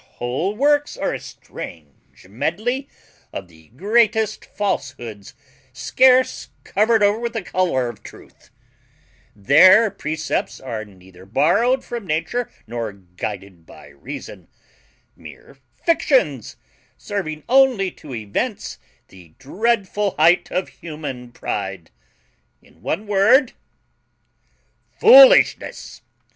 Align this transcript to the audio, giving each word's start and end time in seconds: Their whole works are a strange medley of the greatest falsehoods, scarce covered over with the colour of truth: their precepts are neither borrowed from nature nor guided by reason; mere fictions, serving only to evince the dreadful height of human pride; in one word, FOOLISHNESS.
Their 0.03 0.07
whole 0.13 0.55
works 0.55 0.97
are 0.97 1.13
a 1.13 1.19
strange 1.19 2.27
medley 2.27 2.89
of 3.31 3.47
the 3.47 3.67
greatest 3.67 4.45
falsehoods, 4.45 5.35
scarce 5.73 6.49
covered 6.63 7.03
over 7.03 7.19
with 7.19 7.33
the 7.33 7.43
colour 7.43 7.87
of 7.89 8.01
truth: 8.01 8.49
their 9.35 9.91
precepts 9.91 10.59
are 10.59 10.83
neither 10.85 11.27
borrowed 11.27 11.83
from 11.85 12.07
nature 12.07 12.49
nor 12.65 12.93
guided 12.93 13.67
by 13.67 13.89
reason; 13.89 14.47
mere 15.15 15.57
fictions, 15.85 16.57
serving 16.97 17.43
only 17.47 17.91
to 17.91 18.11
evince 18.15 18.79
the 19.09 19.35
dreadful 19.37 20.15
height 20.17 20.49
of 20.51 20.69
human 20.69 21.31
pride; 21.31 21.91
in 22.59 22.81
one 22.81 23.05
word, 23.05 23.53
FOOLISHNESS. 24.99 26.01